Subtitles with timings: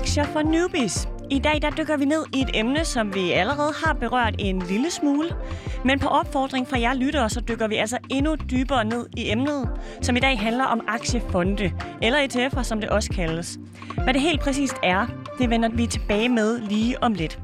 [0.00, 1.08] Aktier for Newbies.
[1.30, 4.58] I dag der dykker vi ned i et emne, som vi allerede har berørt en
[4.58, 5.28] lille smule.
[5.84, 9.70] Men på opfordring fra jer lyttere, så dykker vi altså endnu dybere ned i emnet,
[10.02, 11.72] som i dag handler om aktiefonde,
[12.02, 13.58] eller ETF'er, som det også kaldes.
[14.04, 15.06] Hvad det helt præcist er,
[15.38, 17.38] det vender vi tilbage med lige om lidt.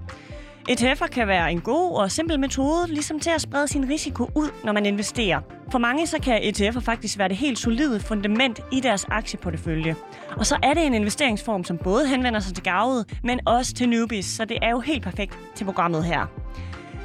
[0.71, 4.51] ETF'er kan være en god og simpel metode, ligesom til at sprede sin risiko ud,
[4.65, 5.41] når man investerer.
[5.73, 9.97] For mange så kan ETF'er faktisk være det helt solide fundament i deres aktieportefølje.
[10.37, 13.89] Og så er det en investeringsform, som både henvender sig til gavede, men også til
[13.89, 16.27] newbies, så det er jo helt perfekt til programmet her.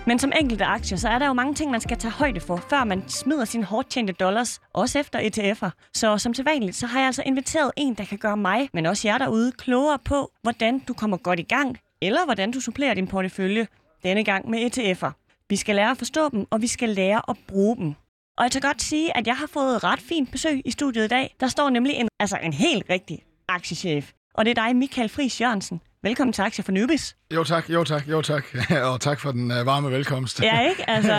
[0.08, 2.58] Men som enkelte aktier, så er der jo mange ting, man skal tage højde for,
[2.70, 5.90] før man smider sine hårdt tjente dollars, også efter ETF'er.
[5.94, 8.86] Så som til vanligt, så har jeg altså inviteret en, der kan gøre mig, men
[8.86, 12.94] også jer derude, klogere på, hvordan du kommer godt i gang, eller hvordan du supplerer
[12.94, 13.68] din portefølje,
[14.04, 15.12] denne gang med ETF'er.
[15.50, 17.94] Vi skal lære at forstå dem, og vi skal lære at bruge dem.
[18.38, 21.08] Og jeg kan godt sige, at jeg har fået ret fint besøg i studiet i
[21.08, 21.36] dag.
[21.40, 24.12] Der står nemlig en, altså en helt rigtig aktiechef.
[24.34, 25.82] Og det er dig, Michael Friis Jørgensen.
[26.04, 27.16] Velkommen til Aktier for Newbies.
[27.34, 28.46] Jo tak, jo tak, jo tak.
[28.92, 30.42] og tak for den uh, varme velkomst.
[30.44, 30.90] Ja, ikke?
[30.90, 31.14] Altså,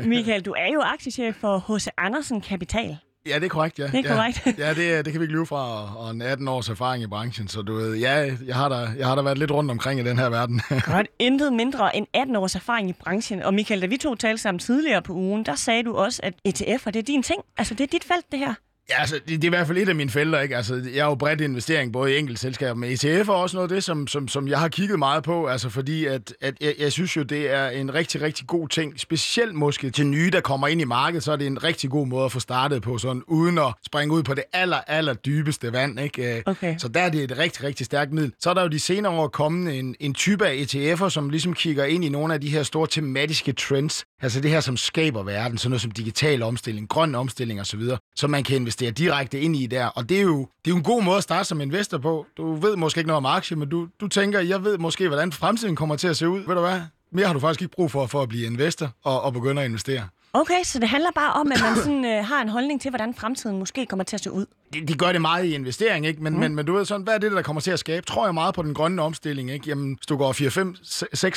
[0.00, 1.86] uh, Michael, du er jo aktiechef for H.C.
[1.96, 2.98] Andersen Kapital.
[3.26, 3.86] Ja, det er korrekt, ja.
[3.86, 4.46] Det er korrekt.
[4.46, 7.06] Ja, ja det, det kan vi ikke lyve fra, og en 18 års erfaring i
[7.06, 10.00] branchen, så du ved, ja, jeg har, da, jeg har da været lidt rundt omkring
[10.00, 10.60] i den her verden.
[10.92, 13.42] Godt, intet mindre end 18 års erfaring i branchen.
[13.42, 16.34] Og Michael, da vi to talte sammen tidligere på ugen, der sagde du også, at
[16.48, 17.42] ETF'er, det er din ting.
[17.58, 18.54] Altså, det er dit felt, det her.
[18.90, 20.56] Ja, altså, det, det er i hvert fald et af mine felter, ikke?
[20.56, 23.74] Altså, jeg er jo bredt investering, både i enkeltselskaber, men ETF er også noget af
[23.74, 26.92] det, som, som, som jeg har kigget meget på, altså fordi at, at jeg, jeg
[26.92, 30.68] synes jo, det er en rigtig, rigtig god ting, specielt måske til nye, der kommer
[30.68, 33.22] ind i markedet, så er det en rigtig god måde at få startet på, sådan
[33.26, 36.42] uden at springe ud på det aller, aller dybeste vand, ikke?
[36.46, 36.78] Okay.
[36.78, 38.32] Så der er det et rigtig, rigtig stærkt middel.
[38.40, 41.54] Så er der jo de senere år kommet en, en type af ETF'er, som ligesom
[41.54, 45.22] kigger ind i nogle af de her store tematiske trends, altså det her, som skaber
[45.22, 47.82] verden, sådan noget som digital omstilling, grøn omstilling osv.,
[48.16, 49.86] så man kan investere direkte ind i der.
[49.86, 52.26] Og det er, jo, det er jo en god måde at starte som investor på.
[52.36, 55.32] Du ved måske ikke noget om aktier, men du, du tænker, jeg ved måske, hvordan
[55.32, 56.40] fremtiden kommer til at se ud.
[56.46, 56.80] Ved du hvad?
[57.12, 59.68] Mere har du faktisk ikke brug for, for at blive investor og, og begynde at
[59.68, 60.08] investere.
[60.32, 63.14] Okay, så det handler bare om, at man sådan, øh, har en holdning til, hvordan
[63.14, 64.46] fremtiden måske kommer til at se ud.
[64.74, 66.22] De, de gør det meget i investering, ikke?
[66.22, 66.38] Men, mm.
[66.38, 68.06] men, men du ved sådan, hvad er det, der kommer til at skabe?
[68.06, 69.68] Tror jeg meget på den grønne omstilling, ikke?
[69.68, 70.32] Jamen, hvis du går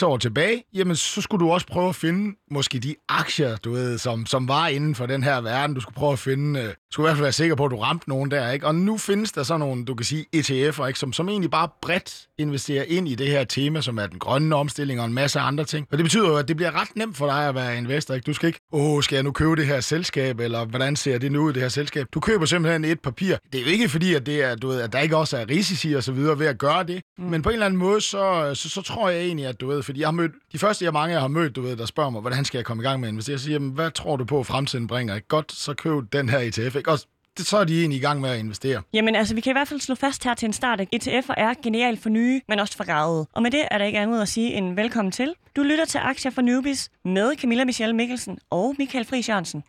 [0.02, 3.72] 4-5-6 år tilbage, jamen, så skulle du også prøve at finde måske de aktier, du
[3.72, 5.75] ved, som, som var inden for den her verden.
[5.75, 7.78] Du skulle prøve at finde, øh, skulle i hvert fald være sikker på, at du
[7.78, 8.68] ramte nogen der, ikke?
[8.68, 11.00] Og nu findes der sådan nogle, du kan sige, ETF'er, ikke?
[11.00, 14.56] Som, som egentlig bare bredt investerer ind i det her tema, som er den grønne
[14.56, 15.88] omstilling og en masse andre ting.
[15.92, 18.25] Og det betyder jo, at det bliver ret nemt for dig at være investor, ikke?
[18.25, 21.31] Du skal ikke, åh, skal jeg nu købe det her selskab, eller hvordan ser det
[21.31, 22.08] nu ud, det her selskab?
[22.13, 23.20] Du køber simpelthen et papir.
[23.27, 25.49] Det er jo ikke fordi, at, det er, du ved, at der ikke også er
[25.49, 27.23] risici og så videre ved at gøre det, mm.
[27.23, 29.83] men på en eller anden måde, så, så, så tror jeg egentlig, at du ved,
[29.83, 32.09] fordi jeg har mødt, de første jeg mange jeg har mødt, du ved, der spørger
[32.09, 33.33] mig, hvordan skal jeg komme i gang med at investere?
[33.33, 35.19] Jeg siger, jamen, hvad tror du på, at fremtiden bringer?
[35.19, 36.91] Godt, så køb den her ETF, ikke?
[36.91, 36.99] Og
[37.37, 38.81] det, så er de egentlig i gang med at investere.
[38.93, 41.33] Jamen altså, vi kan i hvert fald slå fast her til en start, at ETF'er
[41.38, 43.27] er genialt for nye, men også for gravede.
[43.33, 45.33] Og med det er der ikke andet at sige end velkommen til.
[45.55, 49.63] Du lytter til Aktier for Newbies med Camilla Michelle Mikkelsen og Michael Friis Jørgensen.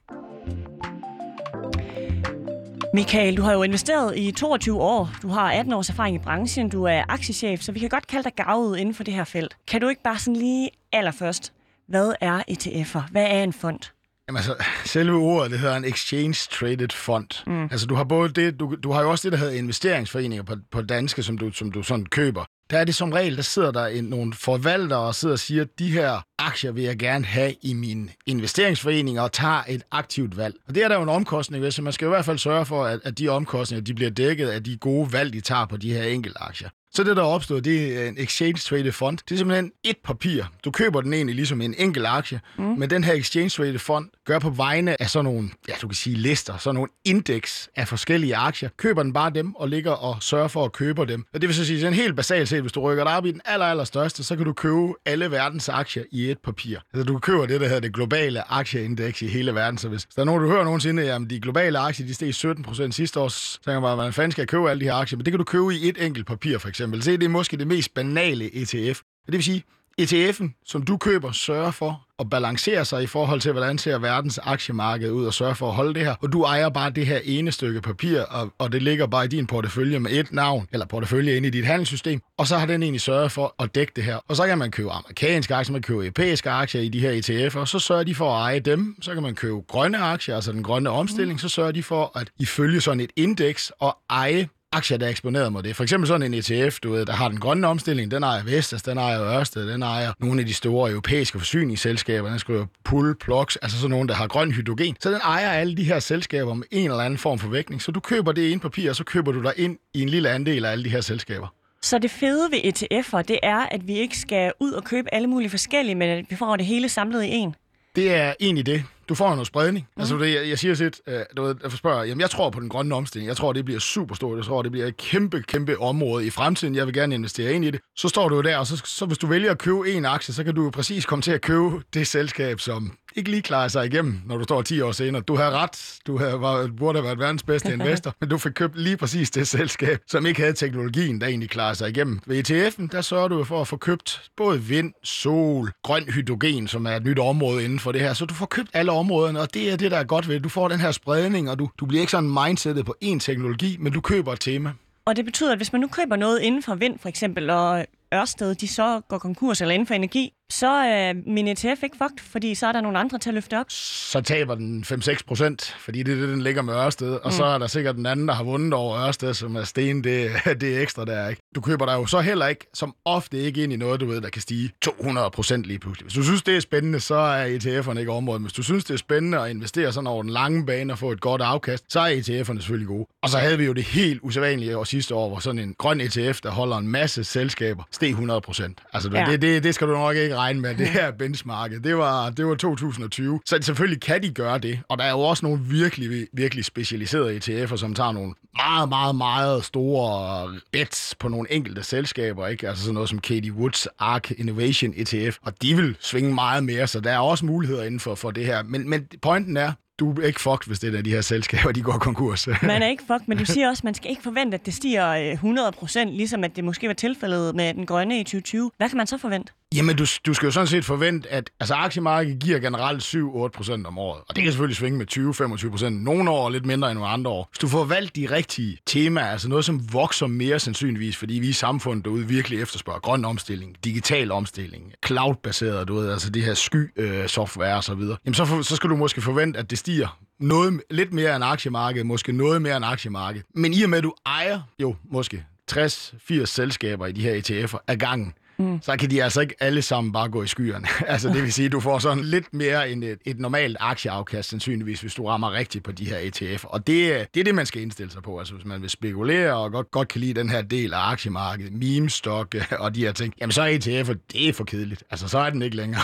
[2.94, 5.10] Michael, du har jo investeret i 22 år.
[5.22, 6.68] Du har 18 års erfaring i branchen.
[6.68, 9.56] Du er aktiechef, så vi kan godt kalde dig gavet inden for det her felt.
[9.68, 11.52] Kan du ikke bare sådan lige allerførst,
[11.88, 13.10] hvad er ETF'er?
[13.10, 13.80] Hvad er en fond?
[14.28, 17.44] Jamen altså, selve ordet, det hedder en Exchange Traded Fund.
[17.46, 17.62] Mm.
[17.62, 20.56] Altså, du har både det, du, du har jo også det, der hedder investeringsforeninger på,
[20.70, 22.44] på danske, som du, som du sådan køber.
[22.72, 25.64] Der er det som regel, der sidder der en, nogle forvaltere og sidder og siger,
[25.78, 30.54] de her aktier vil jeg gerne have i min investeringsforening og tager et aktivt valg.
[30.68, 32.66] Og det er der jo en omkostning ved, så man skal i hvert fald sørge
[32.66, 35.76] for, at, at de omkostninger de bliver dækket af de gode valg, de tager på
[35.76, 36.68] de her enkelte aktier.
[36.94, 39.18] Så det, der er opstået, det er en exchange traded fund.
[39.28, 40.44] Det er simpelthen et papir.
[40.64, 42.64] Du køber den egentlig ligesom en enkelt aktie, mm.
[42.64, 45.94] men den her exchange traded fund gør på vegne af sådan nogle, ja, du kan
[45.94, 48.68] sige lister, sådan nogle indeks af forskellige aktier.
[48.76, 51.24] Køber den bare dem og ligger og sørger for at købe dem.
[51.34, 53.30] Og det vil så sige, sådan helt basalt set, hvis du rykker dig op i
[53.32, 56.78] den aller, aller største, så kan du købe alle verdens aktier i et papir.
[56.94, 59.78] Altså du køber det, der hedder det globale aktieindeks i hele verden.
[59.78, 62.64] Så hvis der er nogen, du hører nogensinde, jamen de globale aktier, de steg 17
[62.64, 65.16] procent sidste år, så tænker man, hvordan fanden skal jeg købe alle de her aktier?
[65.16, 66.81] Men det kan du købe i et enkelt papir, for eksempel.
[67.00, 69.00] Se, det er måske det mest banale ETF.
[69.26, 69.64] Det vil sige,
[70.00, 74.38] ETF'en, som du køber, sørger for at balancere sig i forhold til, hvordan ser verdens
[74.38, 76.14] aktiemarked ud og sørge for at holde det her.
[76.22, 79.28] Og du ejer bare det her ene stykke papir, og, og det ligger bare i
[79.28, 82.82] din portefølje med et navn, eller portefølje inde i dit handelssystem, og så har den
[82.82, 84.16] egentlig sørget for at dække det her.
[84.28, 87.12] Og så kan man købe amerikanske aktier, man kan købe europæiske aktier i de her
[87.12, 88.96] ETF'er, og så sørger de for at eje dem.
[89.02, 92.30] Så kan man købe grønne aktier, altså den grønne omstilling, så sørger de for at
[92.38, 95.76] ifølge sådan et indeks og eje aktier, der er eksponeret mod det.
[95.76, 98.82] For eksempel sådan en ETF, du ved, der har den grønne omstilling, den ejer Vestas,
[98.82, 103.56] den ejer Ørsted, den ejer nogle af de store europæiske forsyningsselskaber, den skriver Pull, Plux,
[103.62, 104.96] altså sådan nogle, der har grøn hydrogen.
[105.00, 107.82] Så den ejer alle de her selskaber med en eller anden form for vægtning.
[107.82, 110.30] Så du køber det ind papir, og så køber du dig ind i en lille
[110.30, 111.54] andel af alle de her selskaber.
[111.82, 115.28] Så det fede ved ETF'er, det er, at vi ikke skal ud og købe alle
[115.28, 117.54] mulige forskellige, men at vi får det hele samlet i en.
[117.96, 118.84] Det er egentlig det.
[119.08, 119.88] Du får noget spredning.
[119.96, 120.00] Mm.
[120.00, 122.60] Altså, det, jeg, jeg siger sit, øh, du ved, jeg spørger, jamen, jeg tror på
[122.60, 123.28] den grønne omstilling.
[123.28, 124.36] Jeg tror, det bliver super stort.
[124.36, 126.74] Jeg tror, det bliver et kæmpe, kæmpe område i fremtiden.
[126.74, 127.80] Jeg vil gerne investere ind i det.
[127.96, 130.44] Så står du der, og så, så hvis du vælger at købe en aktie, så
[130.44, 133.86] kan du jo præcis komme til at købe det selskab, som ikke lige klarer sig
[133.86, 135.22] igennem, når du står 10 år senere.
[135.22, 135.98] Du har ret.
[136.06, 139.30] Du har, var, burde have været verdens bedste investor, men du fik købt lige præcis
[139.30, 142.20] det selskab, som ikke havde teknologien, der egentlig klarer sig igennem.
[142.26, 146.86] Ved ETF'en, der sørger du for at få købt både vind, sol, grøn hydrogen, som
[146.86, 148.12] er et nyt område inden for det her.
[148.12, 150.40] Så du får købt alle områderne, og det er det, der er godt ved.
[150.40, 153.76] Du får den her spredning, og du, du bliver ikke sådan mindsetet på én teknologi,
[153.80, 154.72] men du køber et tema.
[155.04, 157.86] Og det betyder, at hvis man nu køber noget inden for vind for eksempel, og
[158.14, 162.18] Ørsted de så går konkurs eller inden for energi, så er min ETF ikke fucked,
[162.18, 163.66] fordi så er der nogle andre til at løfte op.
[163.68, 167.12] Så taber den 5-6 procent, fordi det er det, den ligger med Ørsted.
[167.12, 167.32] Og mm.
[167.32, 170.30] så er der sikkert den anden, der har vundet over Ørsted, som er sten, det,
[170.60, 171.42] det er ekstra der, ikke?
[171.54, 174.20] Du køber dig jo så heller ikke, som ofte ikke ind i noget, du ved,
[174.20, 176.04] der kan stige 200 procent lige pludselig.
[176.04, 178.42] Hvis du synes, det er spændende, så er ETF'erne ikke området.
[178.42, 181.12] Hvis du synes, det er spændende at investere sådan over den lange bane og få
[181.12, 183.06] et godt afkast, så er ETF'erne selvfølgelig gode.
[183.22, 186.00] Og så havde vi jo det helt usædvanlige år sidste år, hvor sådan en grøn
[186.00, 188.80] ETF, der holder en masse selskaber, steg 100 procent.
[188.92, 189.24] Altså, ja.
[189.30, 190.74] det, det, det skal du nok ikke regne med.
[190.74, 193.40] Det her benchmarket, det var, det var 2020.
[193.46, 194.80] Så selvfølgelig kan de gøre det.
[194.88, 199.16] Og der er jo også nogle virkelig, virkelig specialiserede ETF'er, som tager nogle meget, meget,
[199.16, 202.46] meget store bets på nogle enkelte selskaber.
[202.46, 202.68] Ikke?
[202.68, 205.38] Altså sådan noget som Katie Woods ARK Innovation ETF.
[205.42, 208.46] Og de vil svinge meget mere, så der er også muligheder inden for, for det
[208.46, 208.62] her.
[208.62, 211.82] Men, men pointen er, du er ikke fucked, hvis det er de her selskaber, de
[211.82, 212.48] går konkurs.
[212.62, 214.74] man er ikke fucked, men du siger også, at man skal ikke forvente, at det
[214.74, 218.70] stiger 100 øh, procent, ligesom at det måske var tilfældet med den grønne i 2020.
[218.76, 219.52] Hvad kan man så forvente?
[219.74, 223.86] Jamen, du, du skal jo sådan set forvente, at altså, aktiemarkedet giver generelt 7-8 procent
[223.86, 224.22] om året.
[224.28, 226.04] Og det kan selvfølgelig svinge med 20-25 procent.
[226.04, 227.48] Nogle år lidt mindre end nogle andre år.
[227.50, 231.48] Hvis du får valgt de rigtige temaer, altså noget, som vokser mere sandsynligvis, fordi vi
[231.48, 236.54] i samfundet derude virkelig efterspørger grøn omstilling, digital omstilling, cloud-baseret, du ved, altså det her
[236.54, 239.78] sky-software øh, og så videre, jamen så, for, så skal du måske forvente, at det
[239.78, 243.46] stiger noget, lidt mere end aktiemarkedet, måske noget mere end aktiemarkedet.
[243.54, 247.78] Men i og med, at du ejer jo måske 60-80 selskaber i de her ETF'er
[247.86, 248.82] ad gangen, mm.
[248.82, 250.86] så kan de altså ikke alle sammen bare gå i skyerne.
[251.06, 254.48] altså det vil sige, at du får sådan lidt mere end et, et normalt aktieafkast,
[254.48, 256.66] sandsynligvis, hvis du rammer rigtigt på de her ETF'er.
[256.66, 258.38] Og det, det er det, man skal indstille sig på.
[258.38, 261.72] Altså hvis man vil spekulere og godt, godt kan lide den her del af aktiemarkedet,
[261.72, 265.04] meme-stock og de her ting, jamen så er ETF'er, det er for kedeligt.
[265.10, 266.02] Altså så er den ikke længere.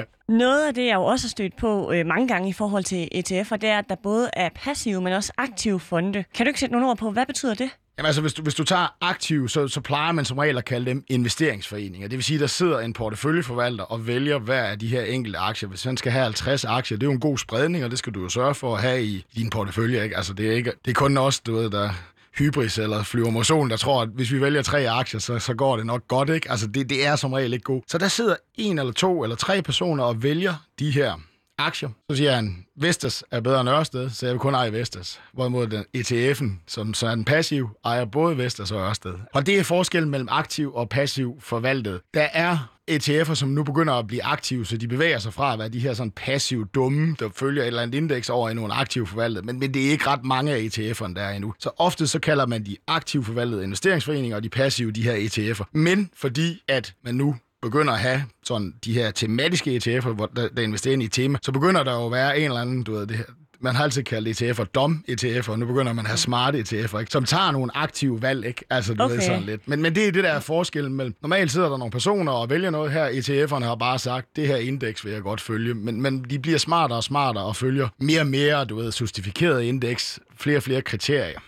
[0.28, 3.08] Noget af det, jeg jo også har stødt på øh, mange gange i forhold til
[3.14, 6.24] ETF'er, det er, at der både er passive, men også aktive fonde.
[6.34, 7.70] Kan du ikke sætte nogle ord på, hvad betyder det?
[7.98, 10.64] Jamen altså, hvis du, hvis du tager aktiv, så, så plejer man som regel at
[10.64, 12.08] kalde dem investeringsforeninger.
[12.08, 15.68] Det vil sige, der sidder en porteføljeforvalter og vælger hver af de her enkelte aktier.
[15.68, 18.14] Hvis man skal have 50 aktier, det er jo en god spredning, og det skal
[18.14, 20.04] du jo sørge for at have i din portefølje.
[20.04, 20.16] Ikke?
[20.16, 21.90] Altså, det er, ikke, det er kun os, du ved, der
[22.38, 25.76] hybris eller flyver motion, der tror, at hvis vi vælger tre aktier, så, så går
[25.76, 26.28] det nok godt.
[26.28, 26.50] Ikke?
[26.50, 27.90] Altså, det, det er som regel ikke godt.
[27.90, 31.14] Så der sidder en eller to eller tre personer og vælger de her
[31.58, 31.88] aktier.
[32.10, 35.20] Så siger han, Vestas er bedre end Ørsted, så jeg vil kun eje Vestas.
[35.32, 39.14] Hvorimod den ETF'en, som så er den passiv, ejer både Vestas og Ørsted.
[39.34, 42.00] Og det er forskellen mellem aktiv og passiv forvaltet.
[42.14, 45.58] Der er ETF'er, som nu begynder at blive aktive, så de bevæger sig fra at
[45.58, 48.74] være de her sådan passive dumme, der følger et eller andet indeks over i nogle
[48.74, 49.44] aktive forvaltet.
[49.44, 51.54] Men, men det er ikke ret mange af ETF'erne, der er endnu.
[51.58, 55.64] Så ofte så kalder man de aktive forvaltede investeringsforeninger, og de passive de her ETF'er.
[55.72, 57.36] Men fordi at man nu
[57.70, 61.38] begynder at have sådan de her tematiske ETF'er, hvor der, der investerer i et tema,
[61.42, 63.24] så begynder der jo at være en eller anden, du ved, det her,
[63.60, 66.98] man har altid kaldt ETF'er dom ETF'er, og nu begynder man at have smarte ETF'er,
[66.98, 67.12] ikke?
[67.12, 68.64] som tager nogle aktive valg, ikke?
[68.70, 69.14] Altså, du okay.
[69.14, 69.68] ved sådan lidt.
[69.68, 71.14] Men, men det er det, der er forskellen mellem...
[71.22, 73.08] Normalt sidder der nogle personer og vælger noget her.
[73.08, 75.74] ETF'erne har bare sagt, det her indeks vil jeg godt følge.
[75.74, 79.62] Men, men de bliver smartere og smartere og følger mere og mere, du ved, justifikeret
[79.62, 81.40] indeks, flere og flere kriterier.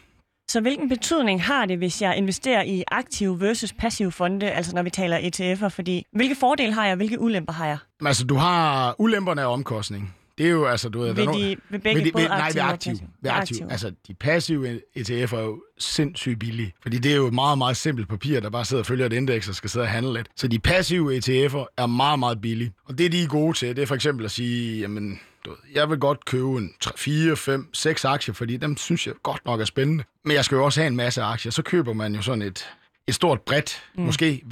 [0.50, 4.82] Så hvilken betydning har det, hvis jeg investerer i aktive versus passive fonde, altså når
[4.82, 5.68] vi taler ETF'er?
[5.68, 7.78] Fordi hvilke fordele har jeg, og hvilke ulemper har jeg?
[8.06, 10.14] Altså, du har ulemperne af omkostning.
[10.38, 11.14] Det er jo, altså, du ved...
[11.14, 12.92] Vil de, vil begge vil de, vil, nej, ved aktiv.
[12.92, 13.54] Ved aktiv.
[13.54, 13.66] aktiv.
[13.70, 16.72] Altså, de passive ETF'er er jo sindssygt billige.
[16.82, 19.12] Fordi det er jo et meget, meget simpelt papir, der bare sidder og følger et
[19.12, 20.28] indeks og skal sidde og handle lidt.
[20.36, 22.72] Så de passive ETF'er er meget, meget billige.
[22.84, 25.58] Og det, de er gode til, det er for eksempel at sige, jamen, du ved,
[25.74, 29.44] jeg vil godt købe en 3, 4, 5, 6 aktier, fordi dem synes jeg godt
[29.44, 30.04] nok er spændende.
[30.24, 31.52] Men jeg skal jo også have en masse aktier.
[31.52, 32.66] Så køber man jo sådan et,
[33.06, 34.04] et stort bredt, mm.
[34.04, 34.44] måske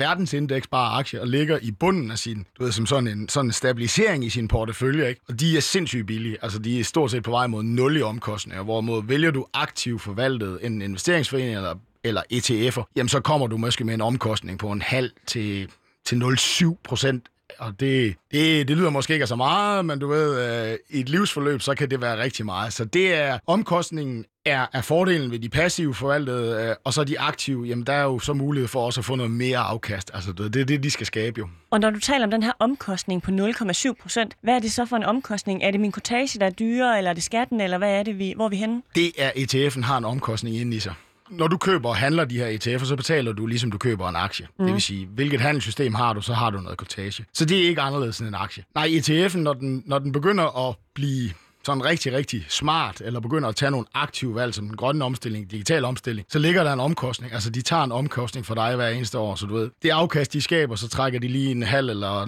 [0.70, 3.52] bare aktier, og ligger i bunden af sin, du ved, som sådan en, sådan en
[3.52, 5.20] stabilisering i sin portefølje, ikke?
[5.28, 6.36] Og de er sindssygt billige.
[6.42, 10.02] Altså, de er stort set på vej mod nul i omkostninger, hvorimod vælger du aktivt
[10.02, 11.74] forvaltet en investeringsforening eller,
[12.04, 15.70] eller ETF'er, jamen så kommer du måske med en omkostning på en halv til,
[16.04, 17.28] til 0,7 procent
[17.58, 21.08] og det, det, det lyder måske ikke så meget, men du ved, øh, i et
[21.08, 22.72] livsforløb, så kan det være rigtig meget.
[22.72, 27.20] Så det er, omkostningen er, er fordelen ved de passive forvaltede, øh, og så de
[27.20, 30.10] aktive, jamen der er jo så mulighed for også at få noget mere afkast.
[30.14, 31.48] Altså det, det er det, de skal skabe jo.
[31.70, 34.84] Og når du taler om den her omkostning på 0,7 procent, hvad er det så
[34.86, 35.62] for en omkostning?
[35.62, 38.18] Er det min kortage, der er dyre, eller er det skatten, eller hvad er det,
[38.18, 38.82] vi, hvor er vi henne?
[38.94, 40.94] Det er, ETF'en har en omkostning inde i sig
[41.30, 44.16] når du køber og handler de her ETF'er, så betaler du ligesom du køber en
[44.16, 44.46] aktie.
[44.58, 44.64] Mm.
[44.64, 47.24] Det vil sige, hvilket handelssystem har du, så har du noget kortage.
[47.32, 48.64] Så det er ikke anderledes end en aktie.
[48.74, 51.30] Nej, ETF'en, når den, når den begynder at blive
[51.66, 55.50] sådan rigtig, rigtig smart, eller begynder at tage nogle aktive valg, som den grønne omstilling,
[55.50, 57.32] digital omstilling, så ligger der en omkostning.
[57.32, 59.70] Altså, de tager en omkostning for dig hver eneste år, så du ved.
[59.82, 62.24] Det afkast, de skaber, så trækker de lige en halv eller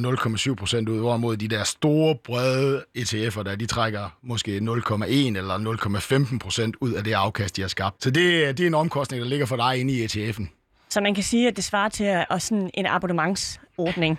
[0.49, 6.29] 0,7 procent ud, hvorimod de der store, brede ETF'er, der, de trækker måske 0,1 eller
[6.31, 8.03] 0,15 procent ud af det afkast, de har skabt.
[8.03, 10.47] Så det, det er en omkostning, der ligger for dig inde i ETF'en.
[10.91, 14.19] Så man kan sige, at det svarer til at, sådan en abonnementsordning.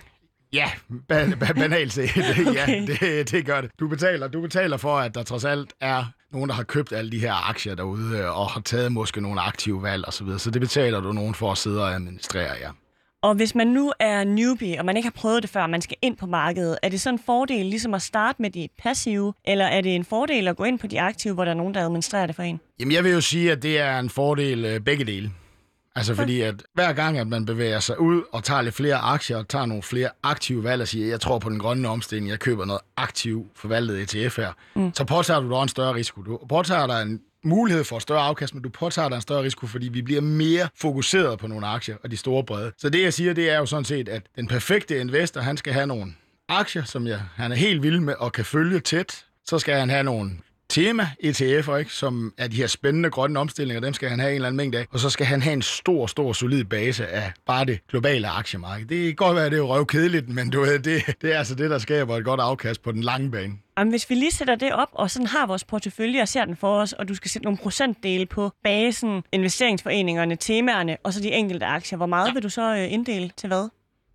[0.52, 0.70] Ja,
[1.12, 2.10] ba- ba- banalt set.
[2.48, 2.54] okay.
[2.54, 2.66] Ja,
[3.08, 3.70] det, det gør det.
[3.80, 7.10] Du betaler, du betaler for, at der trods alt er nogen, der har købt alle
[7.10, 10.38] de her aktier derude, øh, og har taget måske nogle aktive valg osv., så, videre.
[10.38, 12.68] så det betaler du nogen for at sidde og administrere, ja.
[13.22, 15.96] Og hvis man nu er newbie, og man ikke har prøvet det før, man skal
[16.02, 19.64] ind på markedet, er det så en fordel ligesom at starte med de passive, eller
[19.64, 21.84] er det en fordel at gå ind på de aktive, hvor der er nogen, der
[21.84, 22.60] administrerer det for en?
[22.80, 25.30] Jamen, jeg vil jo sige, at det er en fordel øh, begge dele.
[25.96, 29.36] Altså fordi, at hver gang, at man bevæger sig ud og tager lidt flere aktier,
[29.36, 32.38] og tager nogle flere aktive valg og siger, jeg tror på den grønne omstilling, jeg
[32.38, 34.94] køber noget aktiv forvaltet ETF her, mm.
[34.94, 36.22] så påtager du dig en større risiko.
[36.22, 39.42] Du påtager dig en mulighed for et større afkast, men du påtager dig en større
[39.42, 42.72] risiko, fordi vi bliver mere fokuseret på nogle aktier og de store brede.
[42.78, 45.72] Så det, jeg siger, det er jo sådan set, at den perfekte investor, han skal
[45.72, 46.14] have nogle
[46.48, 49.24] aktier, som jeg, han er helt vild med og kan følge tæt.
[49.44, 50.30] Så skal han have nogle
[50.70, 51.92] tema ETF'er, ikke?
[51.92, 54.78] som er de her spændende grønne omstillinger, dem skal han have en eller anden mængde
[54.78, 58.28] af, og så skal han have en stor, stor, solid base af bare det globale
[58.28, 58.86] aktiemarked.
[58.86, 61.38] Det kan godt være, at det er røv kedeligt, men du ved, det, det er
[61.38, 63.52] altså det, der skaber et godt afkast på den lange bane.
[63.78, 66.56] Jamen, hvis vi lige sætter det op, og sådan har vores portefølje og ser den
[66.56, 71.32] for os, og du skal sætte nogle procentdele på basen, investeringsforeningerne, temaerne og så de
[71.32, 73.68] enkelte aktier, hvor meget vil du så øh, inddele til hvad?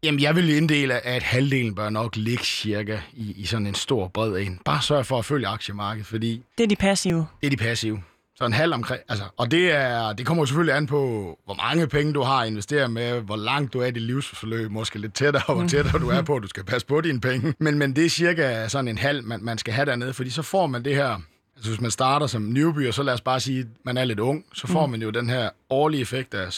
[0.05, 4.07] Jamen, jeg vil inddele, at halvdelen bør nok ligge cirka i, i sådan en stor
[4.07, 4.59] bred en.
[4.65, 6.41] Bare sørg for at følge aktiemarkedet, fordi...
[6.57, 7.27] Det er de passive.
[7.41, 8.01] Det er de passive.
[8.35, 10.99] Så en halv omkring, altså, og det, er, det kommer selvfølgelig an på,
[11.45, 14.71] hvor mange penge du har at investere med, hvor langt du er i dit livsforløb,
[14.71, 15.67] måske lidt tættere, hvor mm.
[15.67, 17.53] tættere du er på, at du skal passe på dine penge.
[17.59, 20.41] Men, men det er cirka sådan en halv, man, man skal have dernede, fordi så
[20.41, 21.19] får man det her
[21.55, 24.05] Altså hvis man starter som newbie, og så lad os bare sige, at man er
[24.05, 24.91] lidt ung, så får mm.
[24.91, 26.53] man jo den her årlige effekt af 7%,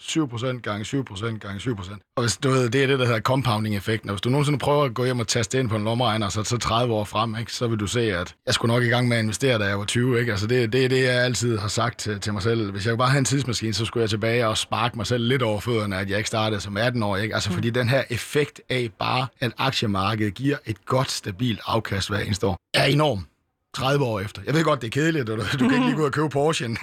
[0.00, 2.14] 7% gange 7% gange 7%.
[2.16, 4.10] Og hvis du ved, det er det, der hedder compounding-effekten.
[4.10, 6.44] Og hvis du nogensinde prøver at gå hjem og taste ind på en lommeregner, så,
[6.44, 9.08] så 30 år frem, ikke, så vil du se, at jeg skulle nok i gang
[9.08, 10.20] med at investere, da jeg var 20.
[10.20, 10.32] Ikke?
[10.32, 12.70] Altså det, det er det, jeg altid har sagt til, til mig selv.
[12.70, 15.42] Hvis jeg bare havde en tidsmaskine, så skulle jeg tilbage og sparke mig selv lidt
[15.42, 17.16] over fødderne, at jeg ikke startede som 18 år.
[17.16, 17.34] Ikke?
[17.34, 17.54] Altså mm.
[17.54, 22.46] fordi den her effekt af bare, at aktiemarkedet giver et godt, stabilt afkast hver eneste
[22.46, 23.26] år, er enorm.
[23.74, 24.42] 30 år efter.
[24.46, 26.28] Jeg ved godt, det er kedeligt, du, du kan ikke lige gå ud og købe
[26.28, 26.68] Porsche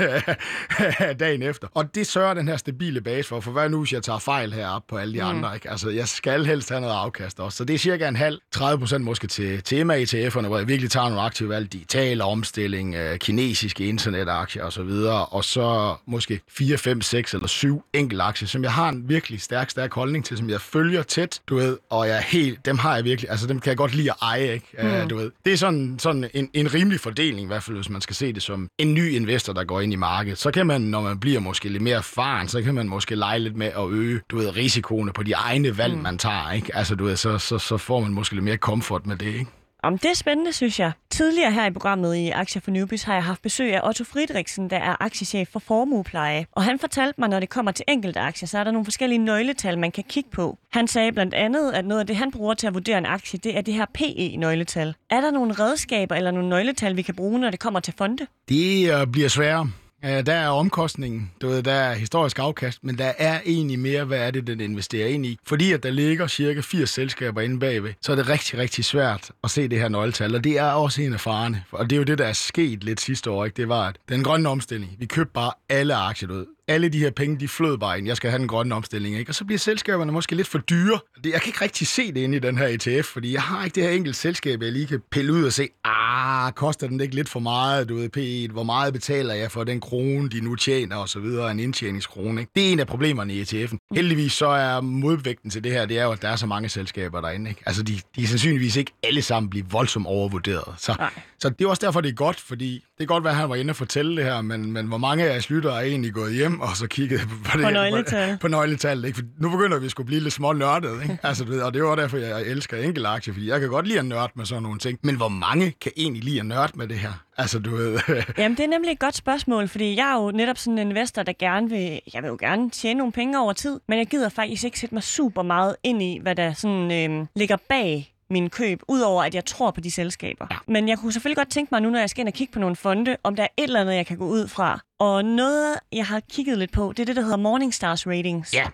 [1.20, 1.68] dagen efter.
[1.74, 4.54] Og det sørger den her stabile base for, for hvad nu, hvis jeg tager fejl
[4.54, 5.30] heroppe på alle de mm.
[5.30, 5.56] andre?
[5.56, 5.70] Ikke?
[5.70, 7.58] Altså, jeg skal helst have noget afkast også.
[7.58, 11.10] Så det er cirka en halv, 30 procent måske til tema-ETF'erne, hvor jeg virkelig tager
[11.10, 14.89] nogle aktive valg, digital omstilling, øh, kinesiske internetaktier osv.,
[15.32, 19.42] og så måske 4, 5, 6 eller 7 enkelte aktier, som jeg har en virkelig
[19.42, 22.96] stærk, stærk holdning til, som jeg følger tæt, du ved, og jeg helt, dem har
[22.96, 24.68] jeg virkelig, altså dem kan jeg godt lide at eje, ikke?
[24.82, 24.88] Mm.
[24.88, 25.32] Uh, du ved.
[25.46, 28.34] Det er sådan, sådan en, en rimelig fordeling, i hvert fald hvis man skal se
[28.34, 30.38] det som en ny investor, der går ind i markedet.
[30.38, 33.39] Så kan man, når man bliver måske lidt mere erfaren, så kan man måske lege
[33.39, 36.01] lidt med at øge, du ved, risikoene på de egne valg, mm.
[36.03, 36.75] man tager, ikke?
[36.75, 39.51] Altså, du ved, så, så, så får man måske lidt mere komfort med det, ikke?
[39.86, 40.92] Om det er spændende, synes jeg.
[41.10, 44.70] Tidligere her i programmet i Aktier for Newbies har jeg haft besøg af Otto Friedrichsen,
[44.70, 46.46] der er aktiechef for Formuepleje.
[46.51, 49.20] Og han fortalte mig, når det kommer til enkelte aktier, så er der nogle forskellige
[49.20, 50.58] nøgletal, man kan kigge på.
[50.72, 53.39] Han sagde blandt andet, at noget af det, han bruger til at vurdere en aktie,
[53.44, 54.96] det er det her PE-nøgletal.
[55.10, 58.27] Er der nogle redskaber eller nogle nøgletal, vi kan bruge, når det kommer til fonde?
[58.50, 59.70] Det øh, bliver sværere.
[60.04, 64.20] Der er omkostningen, du ved, der er historisk afkast, men der er egentlig mere, hvad
[64.20, 65.38] er det, den investerer ind i.
[65.48, 69.32] Fordi at der ligger cirka 80 selskaber inde bagved, så er det rigtig, rigtig svært
[69.44, 71.64] at se det her nøgletal, og det er også en af farerne.
[71.72, 73.58] Og det er jo det, der er sket lidt sidste år, ikke?
[73.58, 77.10] det var, at den grønne omstilling, vi købte bare alle aktier ud alle de her
[77.10, 78.07] penge, de flød bare ind.
[78.07, 79.31] Jeg skal have den grønne omstilling, ikke?
[79.31, 81.00] Og så bliver selskaberne måske lidt for dyre.
[81.24, 83.75] Jeg kan ikke rigtig se det inde i den her ETF, fordi jeg har ikke
[83.75, 87.15] det her enkelt selskab, jeg lige kan pille ud og se, ah, koster den ikke
[87.15, 90.55] lidt for meget, du ved, P1, hvor meget betaler jeg for den krone, de nu
[90.55, 92.51] tjener, og så videre, en indtjeningskrone, ikke?
[92.55, 93.77] Det er en af problemerne i ETF'en.
[93.95, 96.69] Heldigvis så er modvægten til det her, det er jo, at der er så mange
[96.69, 97.62] selskaber derinde, ikke?
[97.65, 100.74] Altså, de, de er sandsynligvis ikke alle sammen blive voldsomt overvurderet.
[100.77, 100.95] Så,
[101.39, 103.56] så det er også derfor, det er godt, fordi kan godt være, at han var
[103.56, 106.34] inde og fortælle det her, men, men hvor mange af jeres lyttere er egentlig gået
[106.34, 108.34] hjem og så kigget på, det, på nøgletal.
[108.34, 109.16] På, på nøgletal, ikke?
[109.16, 111.18] For nu begynder vi at skulle blive lidt små nørdet, ikke?
[111.24, 113.70] Altså, du ved, og det er jo derfor, jeg elsker enkelte aktier, fordi jeg kan
[113.70, 115.00] godt lide at nørde med sådan nogle ting.
[115.04, 117.12] Men hvor mange kan egentlig lide at nørde med det her?
[117.38, 118.00] Altså, du ved...
[118.38, 121.24] Jamen, det er nemlig et godt spørgsmål, fordi jeg er jo netop sådan en investor,
[121.24, 122.00] der gerne vil...
[122.14, 124.96] Jeg vil jo gerne tjene nogle penge over tid, men jeg gider faktisk ikke sætte
[124.96, 129.36] mig super meget ind i, hvad der sådan øh, ligger bag min køb, udover at
[129.36, 130.48] jeg tror på de selskaber.
[130.51, 130.58] Ja.
[130.67, 132.60] Men jeg kunne selvfølgelig godt tænke mig nu, når jeg skal ind og kigge på
[132.60, 134.79] nogle fonde, om der er et eller andet, jeg kan gå ud fra.
[135.00, 138.53] Og noget, jeg har kigget lidt på, det er det, der hedder Morningstars Ratings.
[138.53, 138.65] Ja.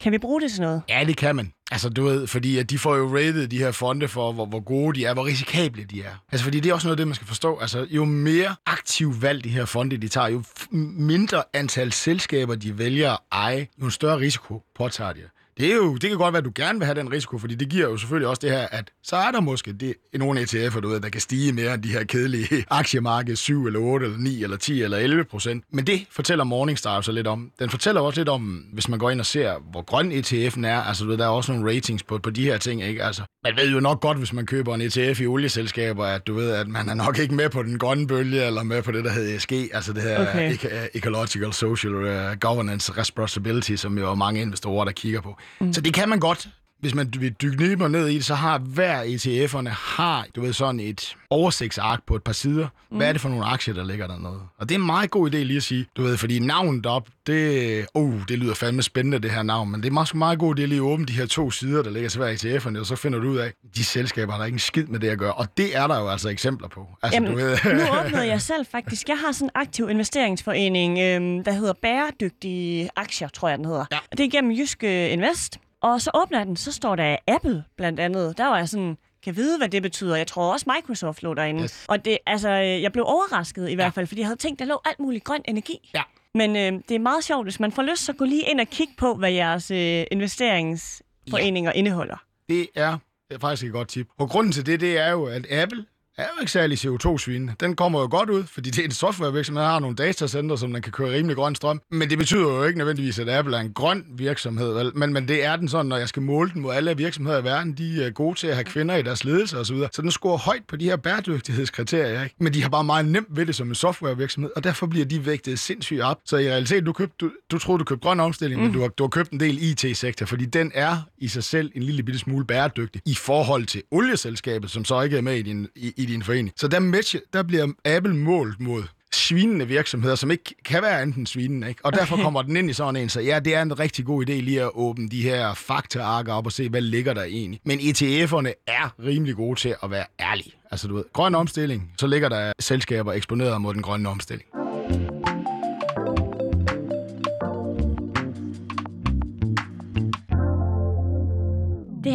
[0.00, 0.82] Kan vi bruge det til noget?
[0.88, 1.52] Ja, det kan man.
[1.70, 4.60] Altså, du ved, fordi at de får jo rated de her fonde for, hvor, hvor
[4.60, 6.24] gode de er, hvor risikable de er.
[6.32, 7.58] Altså, fordi det er også noget af det, man skal forstå.
[7.58, 12.78] Altså, jo mere aktiv valg de her fonde, de tager, jo mindre antal selskaber, de
[12.78, 15.20] vælger at eje, jo en større risiko påtager de
[15.58, 17.54] det, er jo, det kan godt være, at du gerne vil have den risiko, fordi
[17.54, 20.80] det giver jo selvfølgelig også det her, at så er der måske det, nogle ETF'er,
[20.80, 24.18] du ved, der kan stige mere end de her kedelige aktiemarked 7 eller 8 eller
[24.18, 25.64] 9 eller 10 eller 11 procent.
[25.72, 27.50] Men det fortæller Morningstar så lidt om.
[27.58, 30.82] Den fortæller også lidt om, hvis man går ind og ser, hvor grøn ETF'en er.
[30.82, 33.04] Altså, du ved, der er også nogle ratings på, på de her ting, ikke?
[33.04, 36.34] Altså, man ved jo nok godt, hvis man køber en ETF i olieselskaber, at du
[36.34, 39.04] ved, at man er nok ikke med på den grønne bølge, eller med på det,
[39.04, 40.56] der hedder ESG, altså det her okay.
[40.94, 45.38] Ecological Social uh, Governance Responsibility, som jo er mange investorer, der kigger på.
[45.60, 45.72] Mm.
[45.72, 46.48] Så det kan man godt,
[46.80, 50.80] hvis man vil dykke ned i det, så har hver ETF'erne har, du ved, sådan
[50.80, 52.68] et oversigtsark på et par sider.
[52.90, 52.96] Mm.
[52.96, 54.40] Hvad er det for nogle aktier, der ligger der noget?
[54.58, 57.08] Og det er en meget god idé lige at sige, du ved, fordi navnet op,
[57.26, 60.58] det, oh, det lyder fandme spændende, det her navn, men det er meget, meget god
[60.58, 62.96] idé lige at åbne de her to sider, der ligger til hver ETF'erne, og så
[62.96, 65.32] finder du ud af, de selskaber har der ikke en skid med det at gøre,
[65.32, 66.86] og det er der jo altså eksempler på.
[67.02, 67.58] Altså, Jamen, du ved.
[67.64, 69.08] nu åbnede jeg selv faktisk.
[69.08, 73.84] Jeg har sådan en aktiv investeringsforening, øhm, der hedder Bæredygtige Aktier, tror jeg, den hedder.
[73.92, 73.98] Ja.
[74.18, 75.58] Det er gennem Jyske Invest.
[75.86, 78.38] Og så åbner jeg den, så står der Apple blandt andet.
[78.38, 80.16] Der var jeg sådan, kan vide, hvad det betyder.
[80.16, 81.62] Jeg tror også, Microsoft lå derinde.
[81.62, 81.84] Yes.
[81.88, 84.80] Og det, altså, jeg blev overrasket i hvert fald, fordi jeg havde tænkt, der lå
[84.84, 85.90] alt muligt grøn energi.
[85.94, 86.02] Ja.
[86.34, 88.66] Men øh, det er meget sjovt, hvis man får lyst, så gå lige ind og
[88.66, 91.78] kigge på, hvad jeres øh, investeringsforeninger ja.
[91.78, 92.16] indeholder.
[92.48, 94.08] Det er, det er faktisk et godt tip.
[94.18, 95.84] Og grunden til det, det er jo, at Apple
[96.18, 97.50] er jo ikke særlig CO2-svin.
[97.60, 100.70] Den kommer jo godt ud, fordi det er en softwarevirksomhed, der har nogle datacenter, som
[100.70, 101.80] man kan køre rimelig grøn strøm.
[101.90, 104.74] Men det betyder jo ikke nødvendigvis, at Apple er en grøn virksomhed.
[104.74, 104.92] Vel?
[104.94, 107.44] Men, men det er den sådan, når jeg skal måle den mod alle virksomheder i
[107.44, 109.76] verden, de er gode til at have kvinder i deres ledelse osv.
[109.76, 112.22] Så, så den scorer højt på de her bæredygtighedskriterier.
[112.22, 112.36] Ikke?
[112.40, 115.26] Men de har bare meget nemt ved det som en softwarevirksomhed, og derfor bliver de
[115.26, 116.18] vægtet sindssygt op.
[116.24, 118.66] Så i realiteten, du, købte, du, du troede, du købte grøn omstilling, mm.
[118.66, 121.70] men du har, du har købt en del IT-sektor, fordi den er i sig selv
[121.74, 125.42] en lille bitte smule bæredygtig i forhold til olieselskabet, som så ikke er med i
[125.42, 126.52] din, i, i din forening.
[126.56, 131.26] Så der, match, der bliver Apple målt mod svinende virksomheder, som ikke kan være enten
[131.26, 131.68] svinende.
[131.68, 131.84] Ikke?
[131.84, 134.28] Og derfor kommer den ind i sådan en, så ja, det er en rigtig god
[134.28, 137.60] idé lige at åbne de her faktaarker op og se, hvad ligger der egentlig.
[137.64, 140.52] Men ETF'erne er rimelig gode til at være ærlige.
[140.70, 144.48] Altså du ved, grøn omstilling, så ligger der selskaber eksponeret mod den grønne omstilling.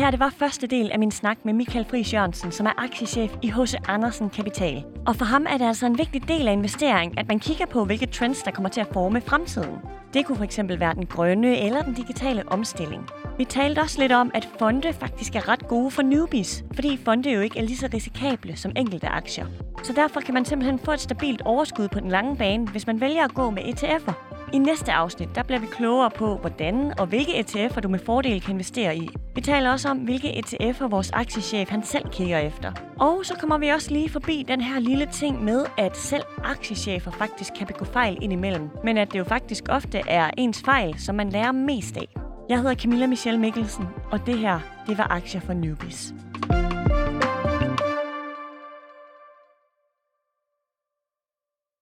[0.02, 3.32] Her det var første del af min snak med Michael Friis Jørgensen, som er aktiechef
[3.42, 3.74] i H.C.
[3.88, 4.84] Andersen Kapital.
[5.08, 7.86] Og for ham er det altså en vigtig del af investering, at man kigger på,
[7.86, 9.76] hvilke trends, der kommer til at forme fremtiden.
[10.14, 13.10] Det kunne fx være den grønne eller den digitale omstilling.
[13.38, 17.32] Vi talte også lidt om, at fonde faktisk er ret gode for newbies, fordi fonde
[17.32, 19.46] jo ikke er lige så risikable som enkelte aktier.
[19.84, 23.02] Så derfor kan man simpelthen få et stabilt overskud på den lange bane, hvis man
[23.02, 24.14] vælger at gå med ETF'er.
[24.54, 28.42] I næste afsnit, der bliver vi klogere på, hvordan og hvilke ETF'er du med fordel
[28.42, 29.10] kan investere i.
[29.36, 32.72] Vi taler også om, hvilke ETF'er vores aktiechef han selv kigger efter.
[33.00, 37.12] Og så kommer vi også lige forbi den her lille ting med, at selv aktiechefer
[37.12, 41.16] faktisk kan begå fejl indimellem, men at det jo faktisk ofte er ens fejl, som
[41.16, 42.16] man lærer mest af.
[42.50, 46.14] Jeg hedder Camilla Michelle Mikkelsen, og det her, det var Aktier for Newbies.